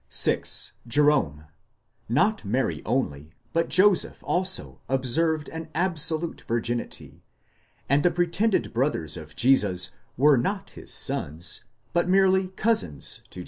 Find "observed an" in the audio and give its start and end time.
4.89-5.69